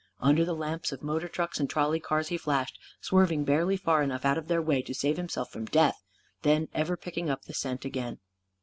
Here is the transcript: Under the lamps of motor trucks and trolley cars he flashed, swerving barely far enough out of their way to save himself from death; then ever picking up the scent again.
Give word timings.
Under 0.19 0.43
the 0.43 0.55
lamps 0.55 0.91
of 0.91 1.03
motor 1.03 1.27
trucks 1.27 1.59
and 1.59 1.69
trolley 1.69 1.99
cars 1.99 2.29
he 2.29 2.37
flashed, 2.39 2.79
swerving 3.01 3.43
barely 3.43 3.77
far 3.77 4.01
enough 4.01 4.25
out 4.25 4.35
of 4.39 4.47
their 4.47 4.59
way 4.59 4.81
to 4.81 4.95
save 4.95 5.15
himself 5.17 5.51
from 5.51 5.65
death; 5.65 6.01
then 6.41 6.69
ever 6.73 6.97
picking 6.97 7.29
up 7.29 7.43
the 7.45 7.53
scent 7.53 7.85
again. 7.85 8.17